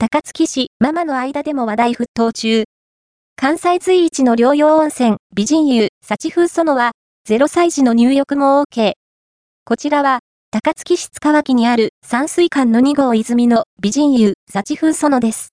[0.00, 2.66] 高槻市ママの間でも話題沸騰中。
[3.34, 6.92] 関西随一の療養温泉、美人湯、幸風園は、
[7.28, 8.92] 0歳児の入浴も OK。
[9.64, 10.20] こちらは、
[10.52, 15.48] 高槻市塚脇にある山水館の2号泉の美人湯、幸風園です。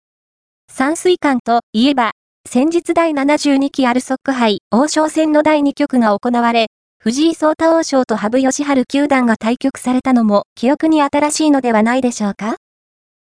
[0.71, 2.11] 山水館といえば、
[2.47, 6.67] 先日第72期アルソック杯王将戦の第2局が行われ、
[6.99, 12.57] 藤井聡太王将と羽生善治九段が対局されたのも記憶に新しいのではないでしょうか？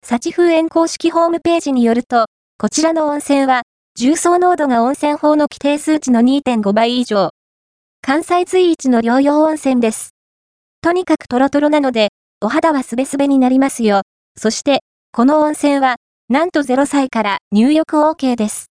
[0.08, 3.62] 幸風園公式ホームページによると、こちらの温泉は、
[3.94, 7.30] 重曹濃度が温泉法の規定数値の2.5倍以上。
[8.00, 10.14] 関西随一の療養温泉です。
[10.80, 12.08] とにかくトロトロなので、
[12.40, 14.00] お肌はスベスベになりますよ。
[14.38, 14.80] そして、
[15.12, 15.96] この温泉は、
[16.30, 18.70] なんと0歳から入浴 OK です。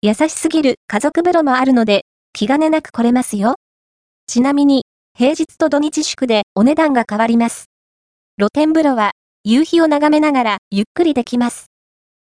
[0.00, 3.56] 優しすぎる家族風呂もあるので、気兼ねなく来れますよ。
[4.26, 4.86] ちなみに、
[5.18, 7.66] 平日と土日祝でお値段が変わります。
[8.38, 9.12] 露天風呂は、
[9.44, 11.66] 夕日を眺めながらゆっくりできます。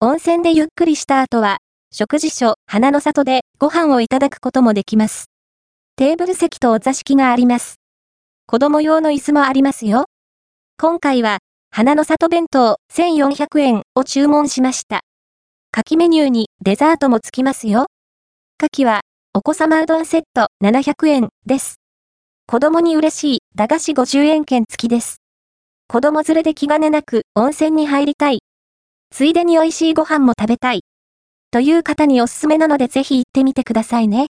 [0.00, 1.58] 温泉でゆっくりした後は、
[1.92, 5.26] 食事所、花の里でご飯をいただくこともできます。
[5.96, 7.74] テーブル席とお座敷があります。
[8.46, 10.06] 子供用の椅子もありますよ。
[10.78, 15.02] 今回は、花の里弁当1400円を注文しました。
[15.76, 17.86] 牡蠣メニューにデザートもつきますよ。
[18.58, 19.02] 牡蠣は、
[19.34, 21.74] お子様うどんセット700円です。
[22.46, 25.23] 子供に嬉しい駄菓子50円券付きです。
[25.86, 28.38] 子供連れで気兼ねなく温泉に入りたい。
[29.10, 30.80] ついでに美味しいご飯も食べたい。
[31.50, 34.22] という方におすすめなのでぜひ行ってみてくださいね。